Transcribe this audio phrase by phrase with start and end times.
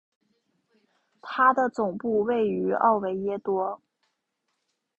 [1.21, 3.79] 它的总部位于奥维耶多。